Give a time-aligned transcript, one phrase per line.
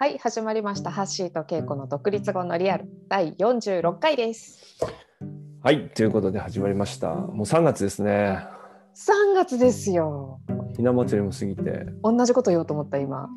[0.00, 0.92] はい、始まりました。
[0.92, 4.78] ハッシーとケイコの独立後のリアル第46回です。
[5.60, 7.16] はい、ということで始まりました。
[7.16, 8.38] もう3月ですね。
[8.94, 10.38] 3月ですよ。
[10.76, 13.28] ひな祭りも過ぎて、同じこと言おうと思った今。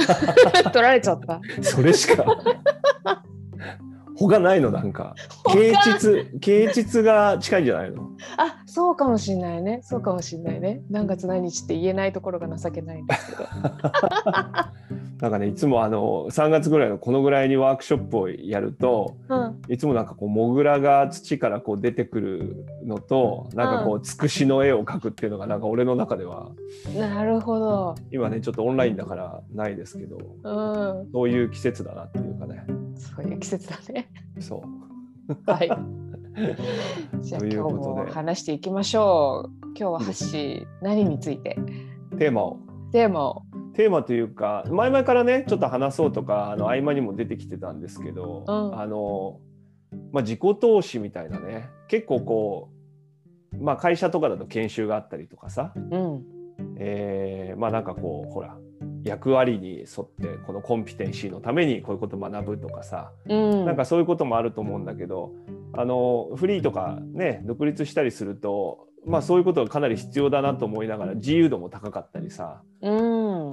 [0.72, 1.42] 取られちゃった。
[1.60, 2.24] それしか
[4.16, 5.14] 他ないのなんか
[5.52, 8.12] 啓蟄啓蟄が近いんじゃないの？
[8.38, 9.80] あ、そうかもしれないね。
[9.82, 10.80] そうかもしれないね。
[10.88, 13.44] 何月何日って言えないところが情けないんですけど。
[15.20, 26.50] なんかねいつもあの3月ぐらいのこのぐらいにワークショップをやるとうん、いつもなんかこうモグラが土からこう出てくるのとなんかこうつくしの絵を描くっていうのがなんか俺の中では
[26.96, 27.94] なるほど。
[28.10, 32.64] 今ねちょっとオンラインだからないですけどうん、そういう季節だなっていうかね
[32.96, 34.08] そういう季節だね。
[34.40, 35.68] そうはい。
[37.20, 39.50] じゃあ今日も話していきましょう。
[39.76, 41.58] 今日はハッシー何について？
[42.18, 42.58] テーマを
[42.92, 43.42] テーマを。
[43.78, 49.38] テーマというか前々からねちょっと話そうとかあの合間にも出てきてたんですけど、うんあの
[50.12, 52.70] まあ、自己投資みたいなね結構こ
[53.52, 56.24] う、まあ、会社とかだと研修があったりとかさ、うん。
[56.80, 58.56] えーまあなんかこうほら
[59.04, 63.64] 役割に沿ってこのコンピテンシーのためにこういうことを学ぶとかさ、うん。
[63.64, 65.32] なんかそういうこともあると思うんだけど
[65.72, 73.50] あのフリーとかね独立したりすると、まあ、そういうことがかなり必要だなと思いながら自由度も高かったりさ、うん。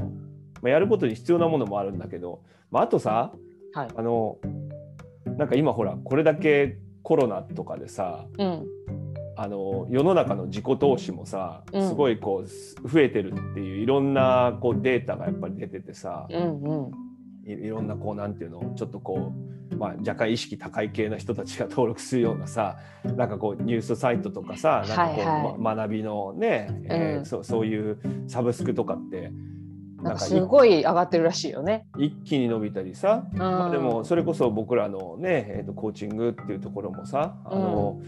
[0.61, 3.31] まあ、やることに必要なものもあるんだけど、まあ、あとさ
[3.73, 3.88] はい。
[3.95, 4.38] あの
[5.38, 8.66] なんか今ほらこれだけコロナとかでさうん。
[9.38, 16.91] あの世の中の自己投資もさうんすごいこうす増えてるっていういろんなこうデータがやっぱり出ててさうんうん。
[17.45, 19.31] いいろんなこうなんていうのちょっとこ
[19.71, 25.57] う、まあ、若干意識高い系の人たちが登録するようなさなんかこうニュースサイトとかさなんかこう、はいはい。
[25.59, 27.25] ま学びのね、えーうん。
[27.25, 29.31] そうそういうサブスクとかって
[30.01, 31.88] なんかすごい上がってるらしいよね。
[31.97, 33.39] 一気に伸びたりさ、うん。
[33.39, 38.01] まあ、でもそれこそ僕らのね、えー、とコーチングっていうところもさあの、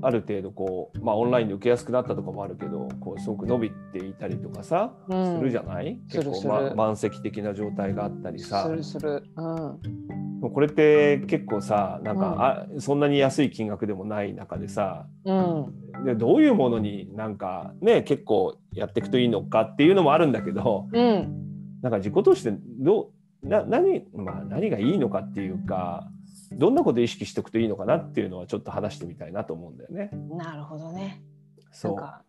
[0.00, 5.98] ある程度こう、まあ、オンラインで受けやすくなったとかもあるけどこうすごく伸びていたりとかさ、うんするじゃない？
[6.10, 9.24] 結構、ま、慢性的な状態があったりさするする。
[9.36, 10.50] うん。
[10.52, 16.04] これって結構さなんか、あそんなに安い金額でもない中でさうん。
[16.04, 21.80] でどういうものになんかね結構やっていくといいのかっていうのもあるんだけど、うん。
[21.82, 23.10] なんか自己投資ってど
[23.42, 26.08] うな何,、まあ、何がいいのかっていうか
[26.52, 30.10] どんなことを意識しておくといいのかなっていうのはちょっと話してみたいなと思うんだよね。
[30.30, 31.22] なるほどね。
[31.62, 32.22] なそうんか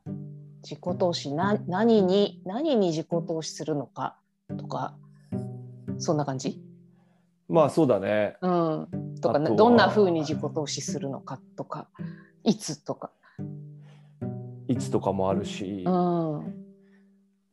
[0.63, 4.18] 自己投資な何に何に自己投資するのか
[4.57, 4.96] とか
[5.97, 6.62] そんな感じ？
[7.47, 8.35] まあそうだね。
[8.41, 8.88] うん。
[9.22, 11.90] とかどんな風に自己投資するのかとか
[12.44, 13.12] いつとか。
[14.68, 16.53] いつとかもあるし、うん。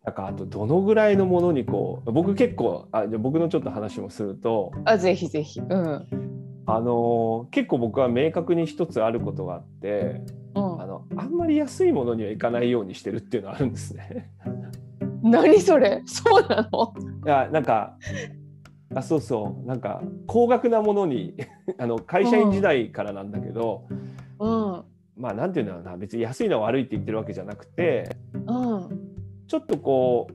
[0.05, 5.61] なんかあとどのぐらいのものにこう僕結構あじゃあ僕のちょっと話もすると、あぜひぜひ。
[5.61, 6.07] うん。
[6.67, 10.23] あのー結構僕は明確に一つあることがあって
[10.55, 10.87] うんあ。
[10.87, 14.31] のあんまり安いものにはいかないようにしてるっていうのはあるんですね。
[15.23, 16.03] 何それ？
[16.07, 16.95] そうなの？
[17.25, 17.97] いやなんか
[18.95, 21.35] あそうそうなんか高額なものに
[21.79, 23.87] あの会社員時代からなんだけど、
[24.39, 24.83] うん。
[25.17, 28.89] まあなんていうんだろうな別に安いのは悪いって言ってるわけじゃなくてうん。
[29.47, 30.35] ちょっとこう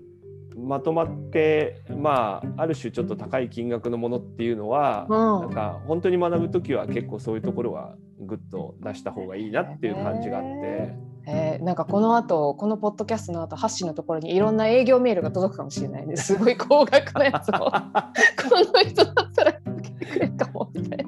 [0.58, 5.18] まとまってまあある種ちょっと高い金額のものっていうのは、うん。
[5.18, 10.96] なんか本当に学ぶ時は結構そういうところはグッと出した方がいいなっていう感じがあって。
[11.28, 11.64] えー。
[11.64, 16.16] なんかこの後このポッドキャストの後ハッシーのところにいろんな営業メールが届くかもしれないね。
[16.18, 17.54] すごい高額なやつを。
[17.60, 21.08] この人だったら受けてくれるかもみたいない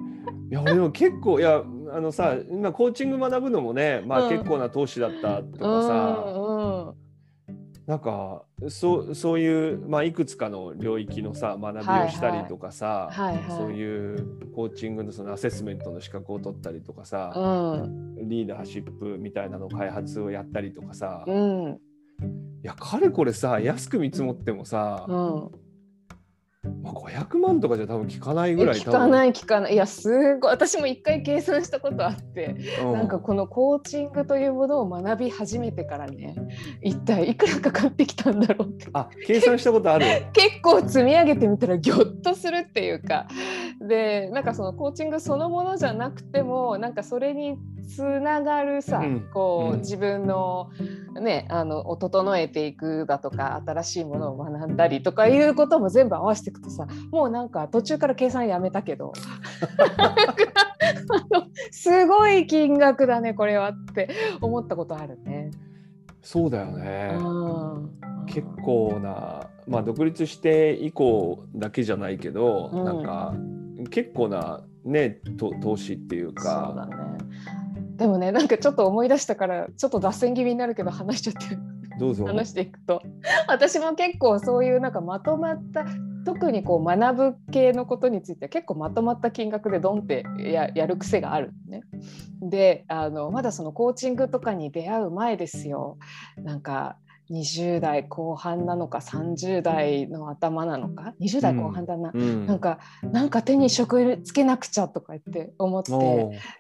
[0.52, 4.30] や俺でも結構いやあのさ今コーチング学ぶのもね、まあ、うん。
[4.30, 7.03] 結構な投資だったとかさ、うんうん
[7.86, 13.58] なんかそうそういう、まあ、いくつかの領域のさ学びをしたりとかさ、はいはい。
[13.58, 18.30] そういうコーチングのそのアセスメントの資格を取ったりとかさ、うん。
[18.30, 21.80] リーダーシップみたいなの開発をやったりとかさ、いうん。
[22.64, 25.63] やかれこれさ安く見積もってもさ、うん
[26.82, 29.74] まあ、500万とかじゃ多分効かないぐらい聞かないい聞かない。
[29.74, 30.52] いやすごい。
[30.52, 32.94] 私も一回計算したことあって、うん。
[32.94, 36.36] なんかこのコーチングというものを学び始めてからね
[36.82, 38.88] 一体いくらかかってきたんだろうって。
[38.94, 43.28] あ計算したことある 結構積み上げてみたらぎょっとするっていうか。
[43.86, 47.58] でなんかそのコーチングそのものじゃなくてもなんかそれに
[47.94, 49.30] つながるさ、うん。
[49.34, 49.80] こう、うん。
[49.80, 50.70] 自分の
[51.20, 59.14] ねあのを整えていくだとか新しいものを学んだりとかいうことも全部合わせていくとさもうなんか途中から計算やめたけど。
[59.98, 60.16] あ
[61.40, 64.10] のすごい金額だねこれはって
[64.42, 65.52] 思ったことあるね。
[66.22, 67.18] そうだよね。
[67.20, 68.26] うん。
[68.26, 72.86] 結構なまあ、独立して以降だけじゃないけど、うん。
[72.86, 73.34] なんか
[73.90, 76.96] 結構なねと投資っていうそうかだね。
[77.98, 81.58] でもねなんかちょっと思い出したからちょっと脱線気味になるけど話しちゃって
[82.00, 82.26] どうぞ。
[82.26, 83.02] 話していくと
[83.48, 85.86] 私も結構そういうなんかまとまった
[86.26, 91.82] 特にこう学ぶ系のことについては結構まとまった金額でドンってややる癖があるね。
[92.42, 95.98] であのまだそのコーチングとかに出会う前ですよ
[96.38, 96.98] なんか
[97.32, 105.94] 20代後半なのか30代の頭なのか？20代後半だな、うん、なんかなんか手に職つけなくちゃとか言って思って。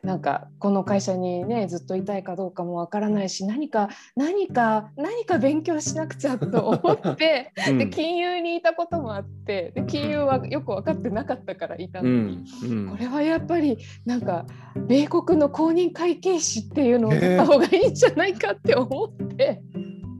[0.03, 7.77] なんかこの会社にねずっといたいかどうかもわからないし何か何か何か勉強しなくちゃと思って、 うん。
[7.77, 12.45] で金融にいたこともあってで金融はよく分かってなかったからいたうのに、ん。
[12.63, 12.89] うん。
[12.89, 14.45] これはやっぱりなんか
[14.87, 19.61] 米国の公認会計士っていうのを取った方がいいんじゃないかって思って。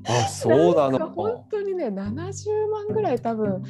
[0.06, 3.64] あそうなの本当にね70万ぐらい多分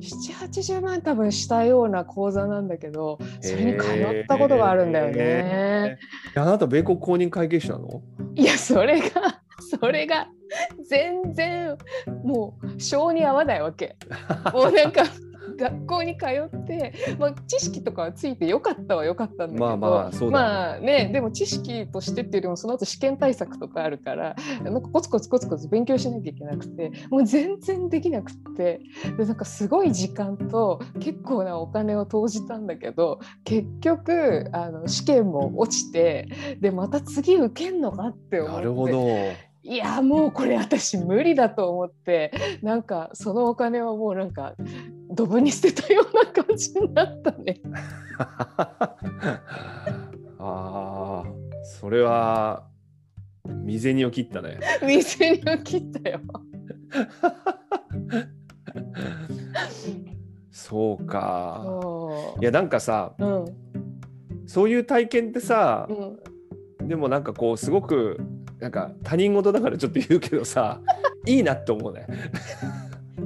[0.00, 5.12] 780万多分したような講座なんだけどそれに通ったことがあるんだよね。
[5.16, 8.02] へーあなた米国公認会計士なの？
[8.34, 9.42] いやそれが
[9.80, 10.28] それが
[10.88, 11.76] 全然
[12.24, 13.96] もう性に合わないわけ。
[14.52, 15.02] もうなんか
[15.56, 28.80] 学校に通って、まあ、知識とかはついてよかったはよかったんだけどまあまあそうだねまあねでも知識としてっていうよりもその後試験対策とかあるからなんかコツコツコツコツ勉強しなきゃいけなくてもう全然できなくって
[29.16, 36.28] でなんかすごい時間と結構なお金を投じたんだけど結局あの試験も落ちて
[36.60, 39.48] でまた次受けんのかって思ってなるほど。
[39.68, 44.54] いやもうこれ私無理だと思ってなんかそのお金はもうなんか
[45.10, 47.60] ドブに捨てたような感じになったね。
[50.38, 51.24] ああ、
[51.64, 52.68] それは
[53.64, 54.58] 未然を切ったね。
[54.82, 56.20] 店にを切ったよ。
[60.50, 61.62] そうか。
[61.64, 63.46] そいやなんかさ、ううん
[64.46, 68.18] そういう体験ってさう、んでもなんかこうすごく
[68.58, 70.80] なんか他人事だからちょっと言うけどさ、
[71.26, 72.06] いいなって思うね。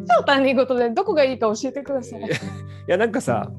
[0.09, 2.23] 超他人事でどこがいいか教えてください。
[2.23, 2.25] い
[2.87, 3.51] やなんかさ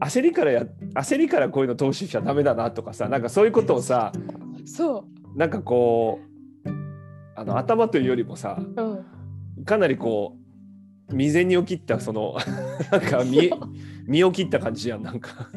[0.00, 4.12] 焦りからや焦りからこういうの投資しちゃダメだなとかさなんかそういうことをさ
[4.64, 5.38] そう。
[5.38, 6.20] なんかこ
[6.64, 6.68] う
[7.36, 9.64] あの頭というよりもさうん。
[9.64, 12.36] かなりこう未然に起きったその
[12.90, 13.50] なんか身
[14.06, 15.48] 身を切った感じやんなんか。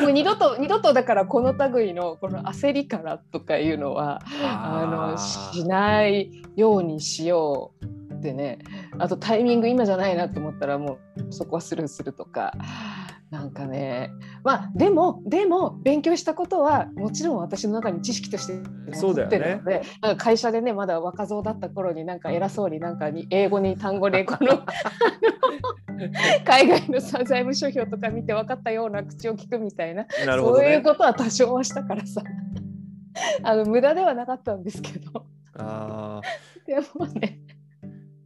[0.00, 8.58] もう二度と二度とだからこの類のこの焦りからとかいうのはあのしないようにしようってね
[8.98, 12.54] あとタイミング今じゃないなと思ったらもうそこはスルーするとか
[13.30, 14.10] なんかね。
[14.44, 18.60] まあでもでも勉強したことはもちろん私の中に知識として
[18.92, 19.38] そうだよね。
[19.38, 24.60] 残ってるので、なんか会社でねまだ若造だった頃になんか偉そうになんかに英語に単語でこの
[26.44, 30.82] 海外のさ財務諸表とか見て分かったような口を聞くみたいななるほどそういうね。
[30.82, 32.22] ことは多少はしたからさ。
[33.42, 35.24] あの無駄ではなかったんですけど。
[36.66, 37.40] でもね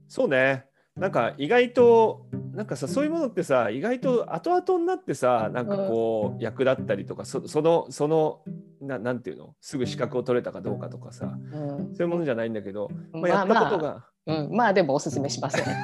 [0.09, 0.67] そうね。
[0.97, 8.41] なんか意外となんかさそういうものってさ意外と後々になってさなんかこう役立ったりとかそそのその
[8.81, 9.55] ななんていうの？
[9.61, 11.95] すぐ資格を取れたかどうかとかさうん。
[11.95, 15.65] そういうものじゃないんだけど、まあ、まあやったことが、うん、まあでもおすすめしません。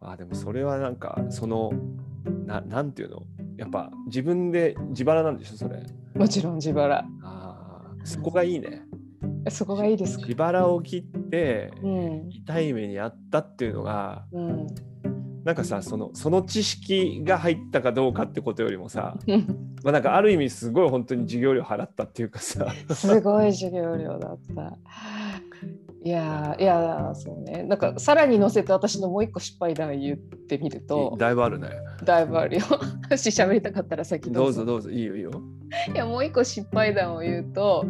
[0.00, 1.72] あでもそれはなんかその
[2.46, 3.22] ななんていうの？
[3.58, 5.82] やっぱ自分で自腹なんでしょそれ。
[6.14, 7.04] もちろん自腹。
[7.22, 8.82] あーそこがいいね
[9.50, 10.26] そこがいいですか？
[10.26, 12.28] 自腹を切ってうん。
[12.30, 14.66] 痛い目にあったっていうのがうん。
[15.44, 24.76] なんかさそのその知識が入ったかどうかってことよりもさ、うんまあ、なんかある意味すごい本当に授業料払ったっていうかさすごい授業料だった。
[26.04, 31.68] いやーいやーそうねなんかさらに載せて私のもう一個失敗談言ってみるとだいぶあるね
[32.04, 32.62] だいぶあるよ。
[33.10, 35.30] もし喋りたかったら先どうぞどうぞいいよいいよ
[35.92, 37.86] いやもう一個失敗談を言うと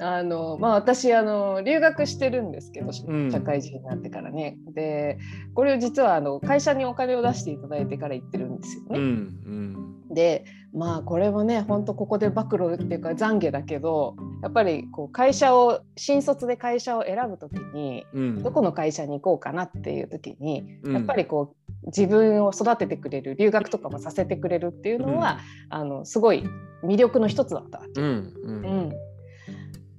[0.00, 3.30] あの、まあ、私あの留学してるんですけどうん。
[3.30, 5.18] 社会人になってからね、で
[5.54, 9.04] これを実はあの会社にお金を出していただいてから行ってるんですようんうね。
[9.04, 10.14] ん。
[10.14, 18.42] でまあこれもね本当ここで暴露っていうか懺悔だけどやっぱりこう会社を新卒で会社を選ぶ時にうん。
[18.42, 20.94] どこの会社に行こうかなっていう時にうん。
[20.94, 25.38] やっぱりこう自分を育ててくれる留学とかもさせてくれるっていうのは、
[25.70, 26.44] あのすごい
[26.84, 28.00] 魅力の一つだったわけ。
[28.02, 28.64] うんうん。
[28.64, 28.92] うん、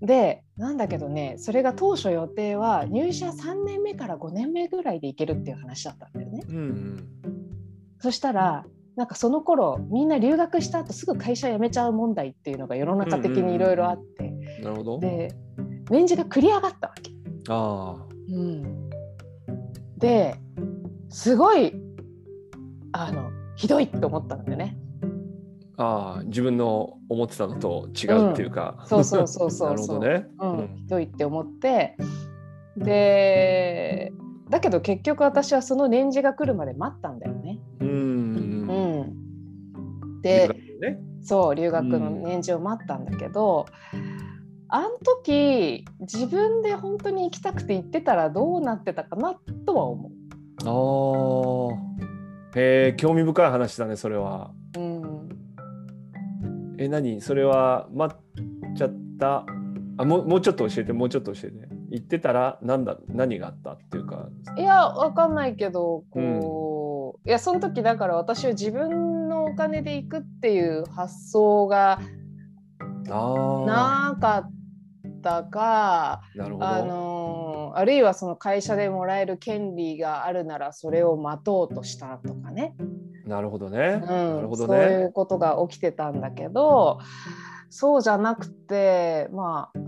[0.01, 6.43] でなんだけどねそれが当初予定は入社3年目から5年目ぐらいで行けるっていう話だったんだよね。
[6.47, 7.07] うんうん
[7.99, 8.65] そしたら
[8.95, 14.31] なんかその頃みんな留学した後すぐ会社辞めちゃう問題っていうのが世の中的にいろいろあって、
[14.63, 15.35] なるほどで
[15.89, 17.11] 年次が繰り上がったわけ。
[17.49, 18.89] ああうん、
[19.97, 20.35] で
[21.09, 21.73] すごい
[22.91, 24.77] あのひどいって思ったんだよね。
[25.81, 29.69] ああ自分の思ってたのと違うっていうか、うん、そうそうそうそう。
[29.73, 31.97] なるほどね、うん、ひどいって思って。
[32.77, 34.13] で
[34.49, 37.59] だけど結局私はその年次が来るまで待ったんだよね。
[37.79, 37.89] うん、う
[40.17, 44.01] ん、で、ね、そう留学の年次を待ったんだけど、うん、
[44.67, 49.35] あの時自分で本当に行きたくて行ってたらどうなってたかな
[49.65, 50.11] とは思う。
[50.63, 54.51] あへえ興味深い話だねそれは。
[56.81, 57.21] うん、え何？
[57.21, 59.45] それは待っちゃった？
[59.97, 61.67] あもうもうちょっと教えてもうちょっと教えて。
[61.91, 64.29] 言ってたら何だ何があったっていうか。
[64.57, 71.99] いやわかんないけどこう、うん、いやその時だから私は自分のお金で行くっていう発想が
[73.09, 74.51] なかっ
[75.21, 77.20] たかあの
[77.77, 82.75] あるいはその会社でもらえる権利があるならそれを待とうとしたとかね。
[83.25, 84.01] なるほどね。
[84.01, 86.99] うん、なるほどねそういうことが起きてたんだけど
[87.69, 89.79] そうじゃなくてまあ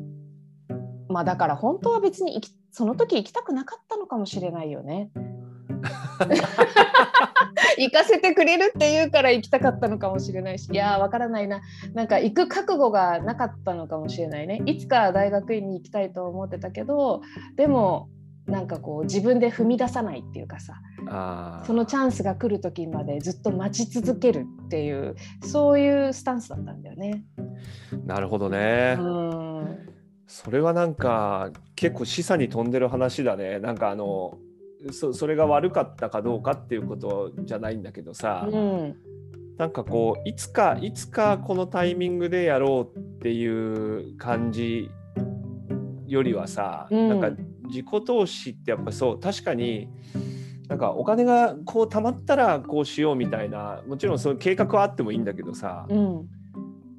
[1.10, 5.12] まあだから本当は別にその時行きたくなかったのかもしれないよね。
[7.78, 11.62] 行かせてくれるって言うから行きたかったのかもしれないしいやわからないな。
[11.94, 14.62] なんか行く覚悟がなかったのかもしれないね。
[14.66, 17.22] いつか大学院に行きたいと思ってたけど
[17.56, 18.10] でも
[18.46, 20.82] なんかこう自分で踏み出さないっていうかさ
[21.66, 27.24] そのチャンスが来る時までずっと待ち続けるっていうそういうスタンスだったんだよね。
[28.06, 28.98] なるほどね。
[29.00, 29.78] うん。
[30.28, 33.60] それはなんか結構示唆に富んでる話だね。
[33.60, 34.38] なんかあの
[34.92, 38.96] そそれが悪かったかどうかっていうことじゃないんだけどさ、うん、
[39.58, 44.90] なんかこういつかいつかこのタイミングでやろうっていう感じ
[46.08, 47.30] よりはさ、うん、なんか
[47.68, 49.90] 自己投資ってやっぱそう確かに
[50.68, 56.28] なんかお金がこう貯まったらこうしようみたいなもちろんそういう計画はあってもいいんだけどさ、うん。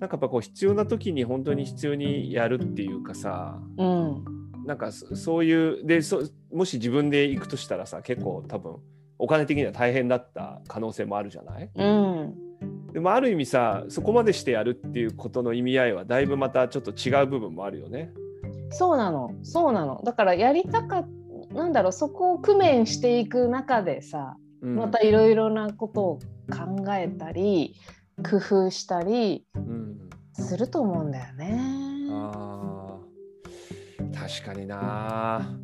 [0.00, 4.24] なんかやっぱこう必要な時に本当に必要にやるっていうかさ、うん、
[4.66, 8.76] なんかそういうでそもし自分で行くとしたらさ結構多分
[9.18, 12.34] お金的には大変だった可能性もあるじゃない、うん、
[12.92, 18.12] でもある意味さそこまでしてやるっていうことの意味合いはだいぶまたちょっと違う部分もあるよね。
[18.70, 19.30] そうなの。
[19.42, 20.02] そうなの。
[20.04, 21.04] だからやりたか
[21.52, 26.18] なんだろうそこを工面していく中でさ、またいろいろなことを
[26.50, 27.76] 考えたり
[28.28, 29.46] 工夫したり
[30.32, 31.58] すると思うんだよね。
[32.08, 32.73] うん、あ
[34.14, 35.58] 確かにな。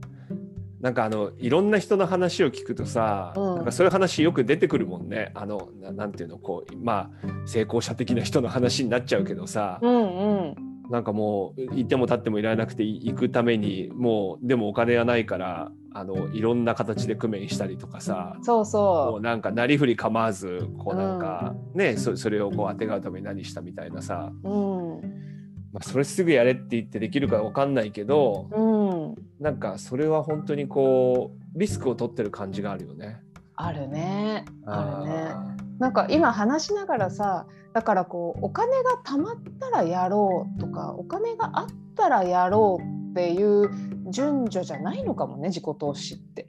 [0.81, 5.31] なんかあのいろんな人の話を聞くとさ、うん、なんかそういう話よく出てくるもんね。
[5.35, 10.55] あのなんていうのこうまあ成功者的な人の話になっちゃうけどさ、うんうん、
[10.91, 19.13] なんかもういても立ってもいられなくて行くためにもうでもお金がないからあのいろんな形で工面したりとかさそうそう。
[19.13, 25.40] もうなんかなりふり構わずこうなんか、うん、ねそそれをこうあてがうために何したみたいなさ、うん
[25.73, 33.21] まあ、それすぐやれって言ってできるか分かんないけど、うん、なんかそれは本当にこうリスクを取ってる感じがあるよね。
[33.55, 35.35] あるねあるね。
[35.79, 43.71] なんか今話しながらさだからこうお金が貯まったらやろうとかお金があったらやろうっていう
[44.11, 46.49] 順序じゃないのかもね自己投資って。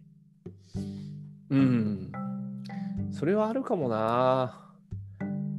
[1.50, 2.12] うん
[3.12, 4.58] それはあるかもな。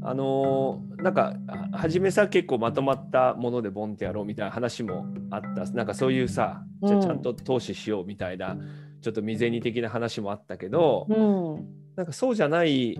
[0.04, 1.34] あのなんか
[1.72, 5.64] 初めさ結構まとまったものでボンってやろうみたいな話もあった。
[5.72, 11.66] なんかそういうさじゃちゃんと投資しようみたいな、うん、ちょっと未然に的な話もあったけど、うん、
[11.96, 12.98] なんかそうじゃない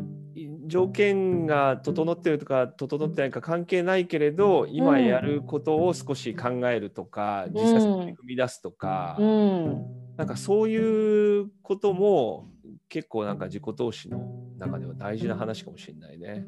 [0.66, 12.49] 条件が整ってるとか整ってないか関係ないけれど今やることを少し考えるとか、うん、実際に踏み出すとか、うん、なんかそういうことも
[12.88, 14.21] 結構なんか自己投資の
[14.59, 16.47] 中では大事な話かもしれないね。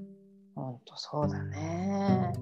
[0.54, 2.32] 本当そうだね。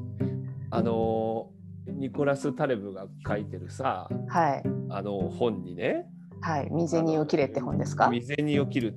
[0.70, 1.50] あの
[1.86, 6.06] ニコラス・タレブが書いてるさ、はい、あの本にね
[6.40, 8.10] 「はい、未然に起きれ」って本ですか？
[8.10, 8.94] 未然に起きる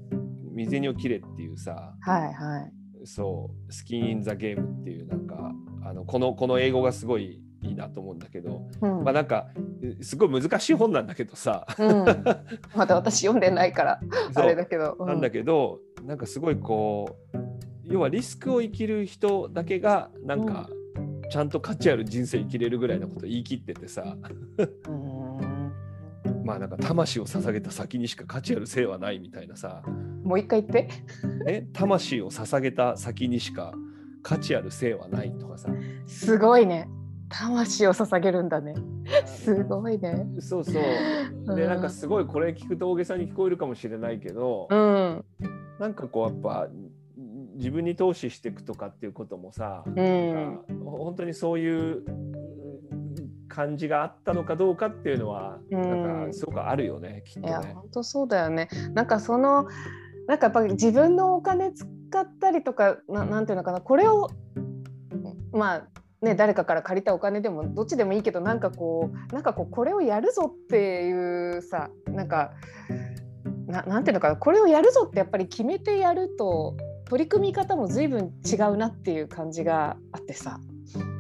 [0.56, 5.52] 未然に起きれっていうさ、はいはい、そうスキン・イン・ザ・ゲームっていうなんか
[5.84, 9.48] あのこのこの英語がすごいいいなと思うんだけど、うん、まあなんか
[10.02, 12.06] すごい難しい本なんだけどさ、うん、
[12.76, 14.00] まだ私読んでないから
[14.36, 17.25] あれだけど、うん、なんだけどなんかすごいこう
[17.88, 20.70] 要はリスクを生きる人だけがなんか、
[21.32, 24.16] ちゃんと価値ある人生生きれるぐらいのこと言い切っててさ。
[26.44, 29.82] まあなんか魂を捧げた先にしか価値ある性はないみたいなさ。
[30.24, 30.90] もう一回言って。
[31.48, 31.68] え？
[31.74, 33.74] 魂を捧げた先にしか
[34.22, 35.70] 価値ある性はないとかさ。
[36.06, 36.88] すごいね。
[37.30, 38.76] 魂を捧げるんだね。
[39.26, 40.28] すごいね。
[40.40, 41.56] そうそう。
[41.56, 45.26] でなんかすごいこれ聞くと大げさに聞こえるかもしれないけど、うん、
[45.80, 46.68] なんかこうやっぱ
[47.56, 52.04] 自分に投資していくとかっていうこともさ、うん、本当にそういう
[53.48, 55.96] 感じがあったのかどうかっていうのは、うん、な
[56.26, 57.48] んかすごくあるよね、きっとね。
[57.48, 58.70] いや本当そうだよね。
[58.94, 59.68] なんかその
[60.28, 61.86] なんかやっぱり自分のお金使
[62.20, 64.30] ったりとかななんていうのかなこれを
[65.52, 65.88] まあ
[66.22, 72.52] ね、誰かから借りたお金でもどっちでもいいけどなんかこうなんかこうこれをやるぞっていうさなんか
[73.68, 80.60] ななんていうのかなこれをやるぞってやっぱり決めてやると取り組み方も随分違うなっていう感じがあってさ。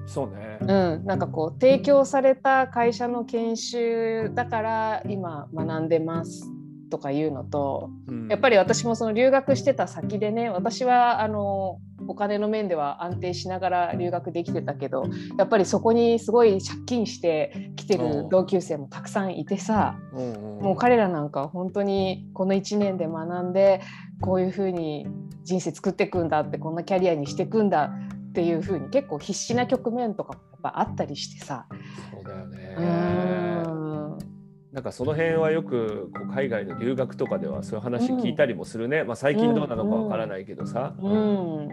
[0.07, 6.47] そうね、うん、なんかこう提供された会社の研修だから今学んでます
[6.91, 15.05] とかいうのと、うん、やっぱり私もその留学してた先でね私はあのお金の面では安定しながら留学できてたけど
[15.37, 23.81] やっぱりそこにすごい借金してきてる同級生もたくさんいてさ、もう彼らなんか本当にこの1年で学んで
[24.21, 25.07] こういうふうに
[25.45, 27.91] 人生作っていくんだってこんなキャリアにしていくんだ
[28.29, 31.67] っていうふうに結構必死な局面とかもやっぱあったりしてさ。
[32.11, 32.75] そうだよね。
[34.73, 41.69] なんかその辺はよくこう海外の留学とかではそういう話聞いたりもするね、うん、まあ、最近どうなのかわからないけどさ、うん、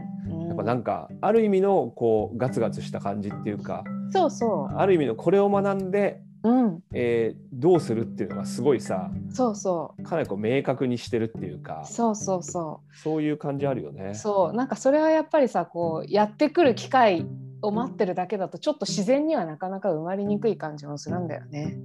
[0.46, 3.82] やっぱなんかある意味のこうガツガツした感じっていうか。
[4.12, 4.76] そうそう。
[4.76, 6.80] ある意味のこれを学んで、うん。
[6.92, 10.02] えー、どうするっていうのがすごいさそうそう。
[10.02, 12.96] かなりこう明確にしてるっていうかそうそうそう。
[12.96, 14.14] そういう感じあるよね。
[14.14, 14.52] そう。
[14.52, 17.26] なんかそれはやっぱりさこうやってくる機会
[17.62, 21.78] を待ってるだけだとちょっと自然にはなかなか生まれにくい感じもするんだよね。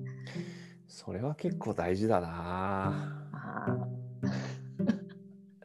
[0.88, 3.24] それは結構大事だな。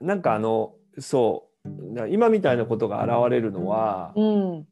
[0.01, 1.53] なんかあのそう。
[2.09, 4.67] 今みたいなことが現れるのは、うん、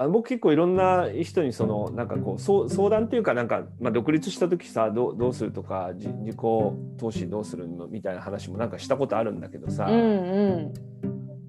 [0.00, 10.74] あの僕結構いろんな人にそのなんかこう相談っていうかなんか、まあ、独立した時さどどうするとか自己投資どうするのみたいな話もなんかしたことあるんだけどさ、うんうん。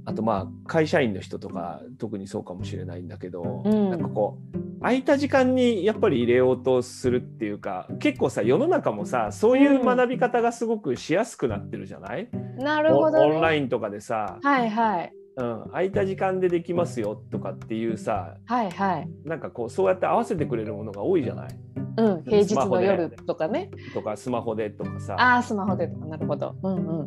[0.03, 21.59] あとまあ会社員の人とか特にそうかもしれないんだけど、うん、なんかこう空いた時間にやっぱり入れようとするっていうか結構さ世の中もさそういう学び方がすごくしやすくなってるじゃない、うん、なるほど、ね、オンラインとかでさ、はいはいうん、空いた時間でできますよとかっていうさ、はいはい、なんかこうそうやって合わせてくれるものが多いじゃない、
[21.97, 23.71] うん、平日の夜とかね。
[23.93, 25.15] とかスマホでとかさ。
[25.17, 26.05] ああスマホでとか。
[26.05, 26.55] なるほど。
[26.63, 27.03] うんう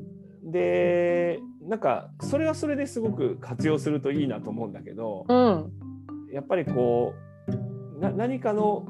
[0.47, 5.73] ん、でなんかそれはそれですごく活用するといいなと思うんだけど、うん、
[6.33, 7.15] やっぱりこ
[7.97, 8.87] うな何かの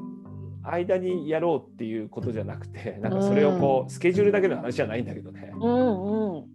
[0.63, 6.45] 間にやろうっていうことじゃなくてなんかそれをこう、うん、スケジュールだけの話じゃないんだけどね、うんうん、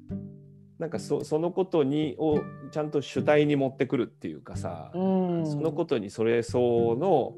[0.80, 2.40] なんかそそのことにを
[2.70, 4.98] ちゃんと主体に持ってくるっていうかさ、う
[5.42, 7.34] ん、そのことにそれ相の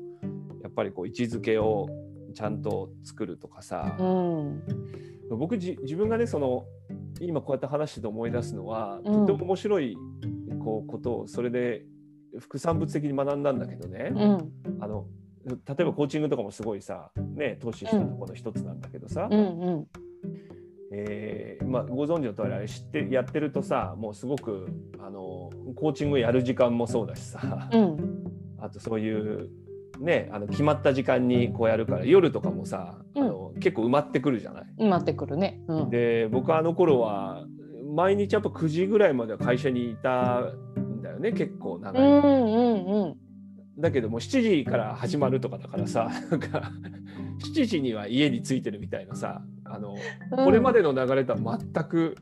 [0.62, 1.88] やっぱりこう位置づけを
[2.34, 4.62] ちゃんと作るとかさ、うん、
[5.30, 6.66] 僕自分がねその
[7.20, 9.96] 今こうやって話してて思い出すのは、とても面白い
[10.64, 11.84] こうことをそれで
[12.38, 15.06] 副産物的に学んだんだけどね、うん、あの
[15.44, 19.86] 例えばコーチングとかもすごいさ、ね、投資したところの一つなんだけどさ、うんうん
[20.94, 28.24] えーまあ、ご存知の通りあれ知ってやってるとさもうすごくあのコーチングやる時間もそうだしさ、うん、
[28.60, 29.48] あとそういう
[30.00, 34.64] ね、あの決まった時間にこうやるから夜とかもさ、うん、あの結構埋まってくるじゃない？
[34.80, 35.60] 埋まってくるね。
[35.68, 37.44] うん、で僕あの頃は
[37.94, 43.16] 毎日やっぱ9時ぐらいまでは会社にいたんだよね結構長い、うんうんうん、
[43.78, 46.72] だけども7時から始まるとかだからさなんか
[47.54, 49.42] 7時には家に着いてるみたいなさ
[49.74, 49.96] あの、
[50.30, 52.16] これまでの流れとは全く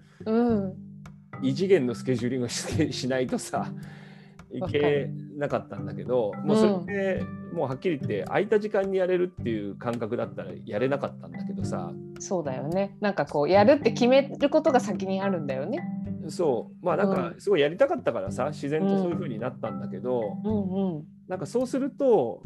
[1.42, 3.72] 異次元のスケジューリングししないとさ
[4.52, 11.92] いけなかったんだけどもうそれで、もうはっきり言って空いた時間にやれるっていう感覚だったらやれなかったんだけどさ。
[12.18, 12.96] そうだよね。
[13.00, 15.80] なんかこうやるって決めることが先にあるんだよね。
[16.28, 16.84] そう。
[16.84, 22.42] まあなんかすごいやりたかったからさ、自然とそういうふうになったんだけど、うんうん、なんかそうすると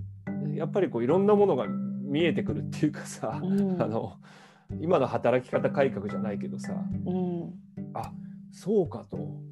[0.55, 4.19] やっぱりこういろんなものが見えてくるっていうかさ、うん、あの
[4.81, 6.73] 今の働き方改革じゃないけどさ、
[7.07, 7.55] うん、
[7.95, 8.13] あ
[8.53, 9.43] そうかと。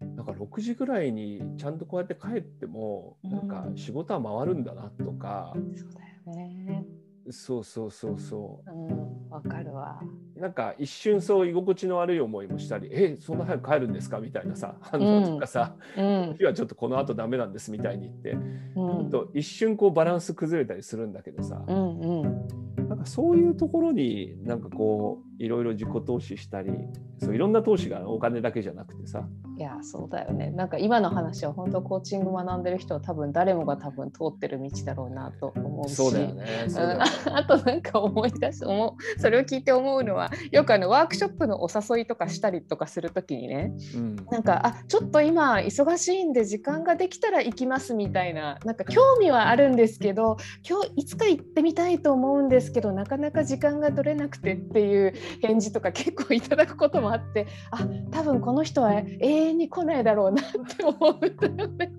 [0.00, 6.84] なんか6時ぐらいにちゃんとこうやって帰っても、なんか仕事は回るんだなとか、そうだよね。
[7.30, 8.70] そうそうそうそう。
[8.70, 10.00] うんわかるわ。
[10.36, 18.30] なんか一瞬そう居心地の悪い思いもしたり、えそんな早く帰るんですかみたいなさ反応とかさ、うん、日はちょっとこの後ダメなんですみたいに言って、
[18.76, 26.70] うん、と一瞬こうバランス崩れたりするんだけどさ、うんうん、なんかそういうところになんかこういろいろ自己投資したり
[27.18, 29.26] そういろんな投資がお金だけじゃなくてさ。
[29.58, 30.50] いやそうだよね。
[30.50, 35.94] なんか今の話は本当コーチング学んでる人は多分誰もが多分通ってる道だろうなと思うし。
[35.94, 36.44] そうだよね。
[36.44, 36.66] ね。
[37.32, 44.16] あとなんか思い出す思うそれを聞いて思うのはよくあのワークショップのお誘いとかしたりとかするときにねうん。
[44.30, 50.36] なんかあちょっと今忙しいんで時間ができたら行きますみたいななんか興味はあるんですけど
[50.68, 60.44] 今日いつか行ってみたいと思うんですけどなかなか時間が取れなくてっていう返事とか結構いただくこともあってあ多分この人は永遠に来ないだろうなっ
[60.76, 61.26] て思う。
[61.26, 61.92] んだよね。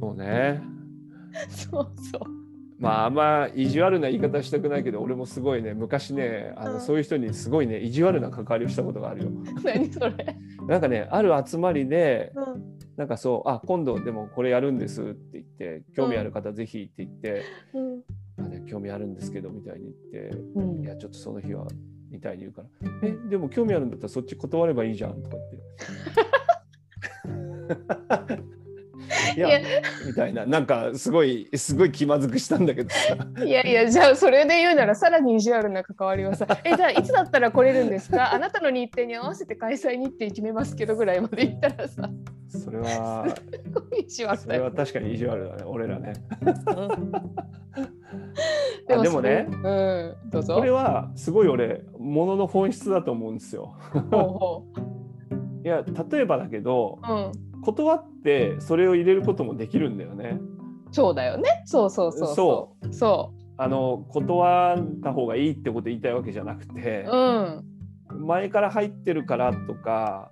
[0.00, 0.62] そうね。
[1.48, 2.44] そうそう。
[2.78, 6.80] まああんま意地悪な言い方したくないけど俺もすごいね昔ねあの、うん。
[6.80, 9.30] そういう人にすごいね意地悪な関わりをしたことがあるよ。
[9.64, 10.36] 何それ、
[10.68, 12.74] なんかねある集まりでうん。
[12.96, 17.42] なんかそうあ今度でもこれやるんですって言って興味ある方ぜひって言って、
[17.74, 18.02] うん。
[18.44, 20.80] あね、興味あるんですけどみたいに言ってうん。
[20.80, 21.66] いやちょっとその日は
[22.14, 22.68] みたいに言うから
[23.02, 25.44] 「えでも興味あるんだったらそっち断ればいいじゃん」とか言
[28.34, 28.44] って。
[29.36, 29.60] いや
[30.06, 30.46] みたいな。
[30.46, 33.16] なんかすごいすごい気まずくしたんだけどさ。
[33.44, 38.32] いやいやじゃあそれで言うならさらに意地悪な関わりはさ「えじゃあいつだったら来れるんですか？
[38.32, 42.08] あなたの日程に合わせて開催日程決めますけど」ぐらいまで言ったらさ。
[42.48, 43.42] それはす
[43.72, 46.12] ごい意地悪それだよは確かに意地悪だね俺らね。
[46.70, 47.12] うん。
[48.96, 50.54] あでもねそれうんどうぞ。
[50.54, 53.74] これはすごい俺ものの本質だと思うんですよ。
[53.92, 54.66] ほうほ
[55.64, 57.32] いや例えばだけどううん
[57.64, 60.38] 断ってそれを入れることもできるんだよね。
[60.92, 61.62] そうだよね。
[61.64, 62.92] そうそうそうそう。
[62.92, 68.26] そあの断った方がいいってこと言いたいわけじゃなくてう、うん。
[68.26, 70.30] 前から入ってるからとか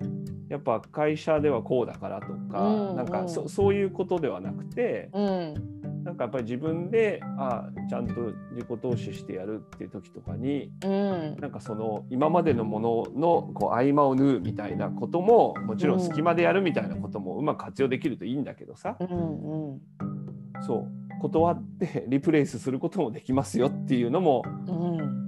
[0.48, 8.14] やっぱ会社ではこうだからとか、うんなんかそうんそういうことではなくてうんなんかやっぱり自分であちゃんと
[8.52, 11.36] 自己投資してやるっていう時とかにうん。
[11.40, 19.80] なんかその今までのもののこう合間を縫うみたいなことももちろん隙間でやるみたいなこともうまく活用できるといいんだけどさ、うんうん。
[20.66, 21.02] そう。
[21.20, 25.21] 断ってリプレイスすることもできますよっていうのもうん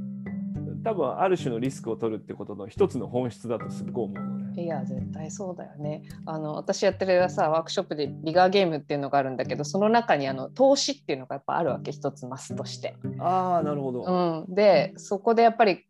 [0.85, 4.63] 多分ある種のリスクを取るってことの一つの本質だとすっごい思うのね。
[4.63, 12.97] いや絶対そうだよねあの私やってるさワークショップでリガーゲームっていうのがあるんだけどその中にあの投資っていうのがやっぱあるわけ一つマスとして。
[13.19, 14.45] ああなるほど。
[14.47, 15.87] うん、でそこでやっぱり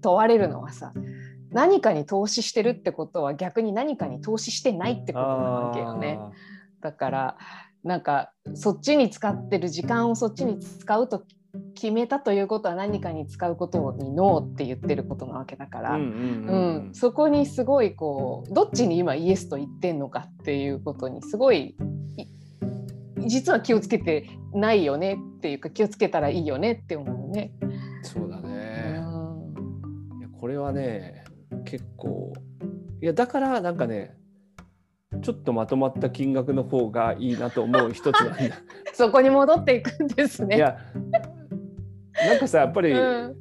[0.00, 0.92] 問われるのはさ
[1.50, 6.20] 何かに投資してるってことは逆に何かに投資してないってことなわけよね。
[6.80, 7.38] だから
[7.82, 11.24] なんかそっちに使ってる時間をそっちに使うと
[11.74, 21.74] 決めたということは何かに使うことにノーって言ってることなわけだから、あーうんうんうんうん、そこにすごいこうどっちに今イエスと言ってんのかっていうことにすごい
[22.16, 22.26] い
[23.28, 27.52] 実は気をつけてないよねっていうか気をつけたらいいよねって思うね。
[28.02, 28.98] そうだうね。
[28.98, 31.24] んいやこれはね
[31.64, 32.32] 結構
[33.02, 34.16] いやだからなんかね
[35.22, 38.56] ちょっとまとまった金額の方がいいなと思う一つなんだ。
[38.94, 40.56] そこに戻っていくんですね。
[40.56, 40.78] いや
[42.26, 43.36] なんかさやっぱり、うん。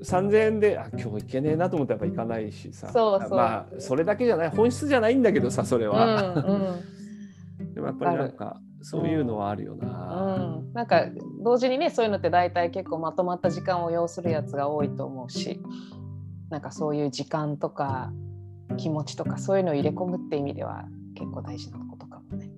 [0.00, 2.88] 3000円であ今日行けねえなと思ったらやっぱ行かないしさ。
[2.92, 3.30] そうそう。
[3.30, 4.50] まあそれだけじゃない。
[4.50, 6.40] 本質じゃないんだけどさそれは、う
[7.64, 9.80] ん でもやっぱりなんかそういうのはあるようん。
[9.80, 11.06] な、うん、なんか
[11.42, 15.60] 同時にねそういうのって大体結構まとまった時間を要するやつが多いと思うし。
[16.50, 18.10] なんかそういう時間とか
[18.76, 22.50] 気持ちとかそういうのを入れ込むって意味では結構大事なことかもね。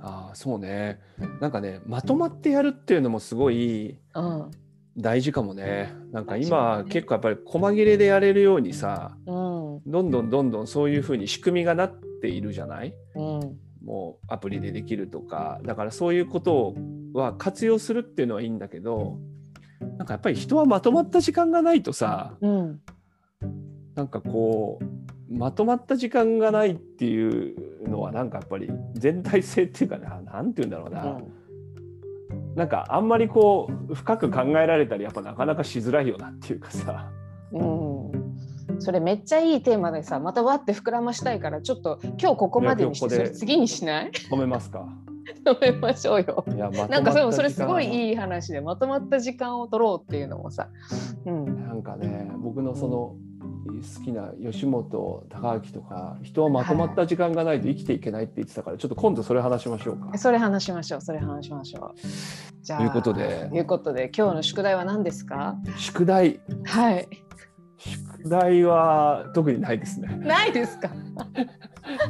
[0.00, 0.98] ああそうね。
[1.40, 4.50] なんかねまとまってやるっていうのもすごいうん
[4.96, 5.92] 大事かもね。
[6.12, 6.90] なんか今、ね。
[6.90, 9.80] 結構やっぱり細切れでやれるようにさうん。
[9.86, 12.94] どんどんどんどんそういうふうに仕組みがなっているじゃない？
[13.16, 13.58] うん。
[13.84, 15.60] もうアプリでできるとか。
[15.64, 16.74] だからそういうこと
[17.12, 19.18] は活用するっていうのはいいんだけど
[19.98, 22.80] なんかやっぱり人はまとまった時間がないとさうん。
[23.94, 24.84] なんかこう
[25.36, 31.20] まとまった時間がないっていうのはなんかやっぱり全体性っていうかななんて言うんだろうな、
[32.56, 37.10] なんかあんまりこう深く考えられたりやっぱなかなかしづらいよなっていうかさ。
[37.52, 38.10] うん。
[38.10, 44.10] うん、それめっちゃいいテーマでさまたわって膨らましたいからちょっと今日ここまでにして次にしない？
[44.10, 44.86] 止めますか？
[45.44, 46.44] 止めましょうよ。
[46.54, 50.68] いやまなんかそれもそれすごいいいい話でまとまった時間を取ろうっていうのもさ、
[51.26, 53.14] うん、なんかね僕のその
[53.64, 60.16] 好きな吉本高明とか人はまとまった時間がないと生きていけないって言ってたからちょっと今度それ話しましょうか。
[60.18, 61.98] それ話しましょうそれ話しましょう。
[62.62, 65.56] じゃあということでということで今日の宿題は何ですか？
[65.78, 67.08] 宿題はい
[67.78, 70.08] 宿題は特にないですね。
[70.16, 70.88] ないですか？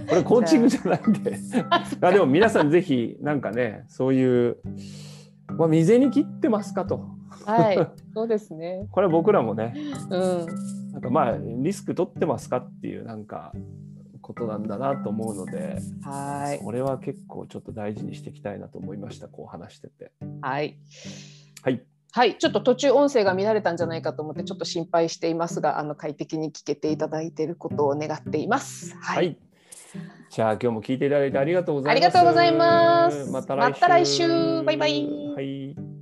[0.09, 1.37] これコーチングじゃないんで。
[2.01, 4.57] あでも皆さんぜひなんかねそういう
[5.59, 7.07] まあ、未然に切ってますかと。
[7.45, 8.87] はい、そうですね。
[8.93, 9.75] これは僕らもね、
[10.11, 10.47] うん、
[10.93, 13.53] なんかまあリスク取ってますかっていうなんか
[14.21, 19.29] ことなんだなと思うので、はい、それは結構ちょっと大事にしていきたいなと思いました。
[19.29, 20.13] こう話してて。
[20.41, 20.79] はい。
[21.63, 21.83] はい。
[22.13, 28.97] はい、ちょっと途中音声が乱れたんじゃないかと思ってちょっと心配していますが、あの快適に聞けていただいていることを願っています。
[28.97, 29.17] はい。
[29.17, 29.39] はい。
[30.31, 32.07] じゃあ今日も聞いていただいてありがとうございます。
[32.07, 33.81] ありがとうございますまた来週。
[33.81, 35.94] また来週バイバイはい。